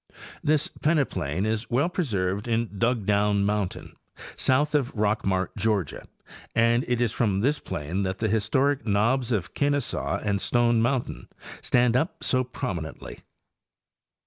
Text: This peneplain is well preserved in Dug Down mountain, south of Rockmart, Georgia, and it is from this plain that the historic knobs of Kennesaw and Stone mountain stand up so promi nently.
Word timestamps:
This 0.43 0.67
peneplain 0.67 1.45
is 1.45 1.69
well 1.69 1.87
preserved 1.87 2.47
in 2.47 2.79
Dug 2.79 3.05
Down 3.05 3.45
mountain, 3.45 3.95
south 4.35 4.73
of 4.73 4.91
Rockmart, 4.95 5.49
Georgia, 5.55 6.07
and 6.55 6.83
it 6.87 6.99
is 7.01 7.11
from 7.11 7.41
this 7.41 7.59
plain 7.59 8.01
that 8.01 8.17
the 8.17 8.27
historic 8.27 8.83
knobs 8.87 9.31
of 9.31 9.53
Kennesaw 9.53 10.17
and 10.23 10.41
Stone 10.41 10.81
mountain 10.81 11.27
stand 11.61 11.95
up 11.95 12.23
so 12.23 12.43
promi 12.43 12.79
nently. 12.91 13.19